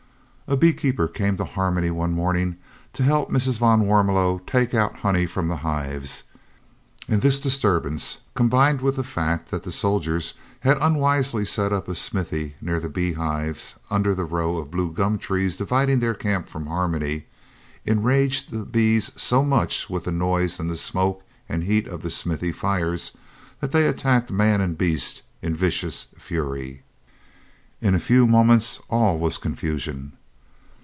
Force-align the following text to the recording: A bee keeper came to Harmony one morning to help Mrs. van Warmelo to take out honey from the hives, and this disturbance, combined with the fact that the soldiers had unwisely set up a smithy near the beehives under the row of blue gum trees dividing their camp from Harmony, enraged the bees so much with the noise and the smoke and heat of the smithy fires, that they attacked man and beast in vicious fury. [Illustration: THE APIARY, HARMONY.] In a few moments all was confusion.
A 0.47 0.57
bee 0.57 0.73
keeper 0.73 1.07
came 1.07 1.37
to 1.37 1.45
Harmony 1.45 1.89
one 1.91 2.11
morning 2.11 2.57
to 2.91 3.03
help 3.03 3.31
Mrs. 3.31 3.57
van 3.57 3.83
Warmelo 3.83 4.39
to 4.39 4.45
take 4.51 4.73
out 4.73 4.97
honey 4.97 5.25
from 5.25 5.47
the 5.47 5.55
hives, 5.63 6.25
and 7.07 7.21
this 7.21 7.39
disturbance, 7.39 8.17
combined 8.35 8.81
with 8.81 8.97
the 8.97 9.03
fact 9.05 9.49
that 9.49 9.63
the 9.63 9.71
soldiers 9.71 10.33
had 10.59 10.77
unwisely 10.81 11.45
set 11.45 11.71
up 11.71 11.87
a 11.87 11.95
smithy 11.95 12.55
near 12.59 12.81
the 12.81 12.89
beehives 12.89 13.75
under 13.89 14.13
the 14.13 14.25
row 14.25 14.57
of 14.57 14.71
blue 14.71 14.91
gum 14.91 15.17
trees 15.17 15.55
dividing 15.55 15.99
their 16.01 16.13
camp 16.13 16.49
from 16.49 16.65
Harmony, 16.67 17.27
enraged 17.85 18.51
the 18.51 18.65
bees 18.65 19.09
so 19.15 19.45
much 19.45 19.89
with 19.89 20.03
the 20.03 20.11
noise 20.11 20.59
and 20.59 20.69
the 20.69 20.75
smoke 20.75 21.23
and 21.47 21.63
heat 21.63 21.87
of 21.87 22.01
the 22.01 22.09
smithy 22.09 22.51
fires, 22.51 23.13
that 23.61 23.71
they 23.71 23.87
attacked 23.87 24.29
man 24.29 24.59
and 24.59 24.77
beast 24.77 25.21
in 25.41 25.55
vicious 25.55 26.07
fury. 26.17 26.83
[Illustration: 27.79 27.79
THE 27.79 27.79
APIARY, 27.79 27.81
HARMONY.] 27.81 27.95
In 27.95 27.95
a 27.95 28.03
few 28.05 28.27
moments 28.27 28.81
all 28.89 29.17
was 29.17 29.37
confusion. 29.37 30.11